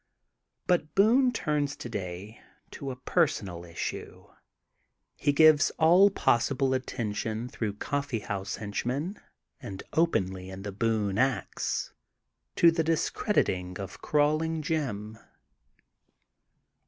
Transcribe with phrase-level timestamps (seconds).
[0.65, 4.25] But Boone turns today to a personal issue.
[5.15, 9.21] He gives all pos sible attention through coffee house hench men,
[9.61, 11.91] and openly, in The Boone, Axy
[12.55, 15.19] to the dis crediting of Crawling Jim.''